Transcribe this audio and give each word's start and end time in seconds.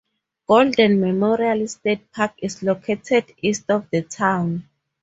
Golden 0.47 0.99
Memorial 0.99 1.67
State 1.67 2.11
Park 2.11 2.33
is 2.39 2.63
located 2.63 3.35
east 3.39 3.69
of 3.69 3.87
the 3.91 4.01
town. 4.01 4.67